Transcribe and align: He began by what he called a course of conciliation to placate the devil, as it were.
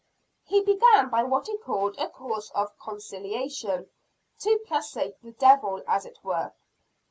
He 0.45 0.63
began 0.63 1.11
by 1.11 1.21
what 1.25 1.45
he 1.45 1.59
called 1.59 1.95
a 1.99 2.09
course 2.09 2.49
of 2.55 2.75
conciliation 2.79 3.87
to 4.39 4.57
placate 4.65 5.21
the 5.21 5.33
devil, 5.33 5.83
as 5.87 6.07
it 6.07 6.17
were. 6.23 6.53